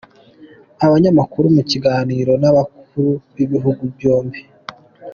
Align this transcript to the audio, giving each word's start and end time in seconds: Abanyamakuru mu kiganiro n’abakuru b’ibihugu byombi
Abanyamakuru 0.85 1.45
mu 1.55 1.61
kiganiro 1.69 2.31
n’abakuru 2.41 3.09
b’ibihugu 3.35 3.83
byombi 3.93 4.39